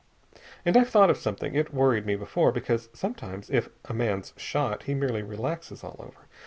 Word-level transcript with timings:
"And 0.65 0.75
I've 0.77 0.89
thought 0.89 1.11
of 1.11 1.17
something. 1.17 1.53
It 1.53 1.75
worried 1.75 2.07
me, 2.07 2.15
before, 2.15 2.51
because 2.51 2.89
sometimes 2.91 3.51
if 3.51 3.69
a 3.85 3.93
man's 3.93 4.33
shot 4.35 4.81
he 4.81 4.95
merely 4.95 5.21
relaxes 5.21 5.83
all 5.83 5.97
over. 5.99 6.27